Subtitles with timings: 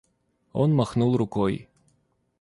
[0.53, 1.67] Он махнул рукой.